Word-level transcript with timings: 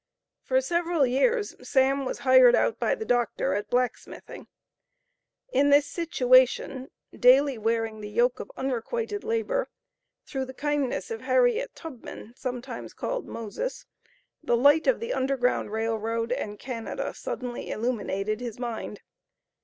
For 0.41 0.61
several 0.61 1.05
years, 1.05 1.53
"Sam" 1.61 2.05
was 2.05 2.17
hired 2.17 2.55
out 2.55 2.79
by 2.79 2.95
the 2.95 3.05
doctor 3.05 3.53
at 3.53 3.69
blacksmithing; 3.69 4.47
in 5.53 5.69
this 5.69 5.85
situation, 5.85 6.89
daily 7.13 7.59
wearing 7.59 8.01
the 8.01 8.09
yoke 8.09 8.39
of 8.39 8.51
unrequited 8.57 9.23
labor, 9.23 9.69
through 10.25 10.45
the 10.45 10.55
kindness 10.55 11.11
of 11.11 11.21
Harriet 11.21 11.75
Tubman 11.75 12.33
(sometimes 12.35 12.95
called 12.95 13.27
"Moses"), 13.27 13.85
the 14.41 14.57
light 14.57 14.87
of 14.87 14.99
the 15.01 15.13
Underground 15.13 15.71
Rail 15.71 15.99
Road 15.99 16.31
and 16.31 16.57
Canada 16.57 17.13
suddenly 17.13 17.69
illuminated 17.69 18.41
his 18.41 18.57
mind. 18.57 19.01